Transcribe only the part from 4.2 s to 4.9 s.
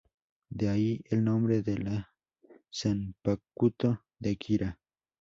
Kira.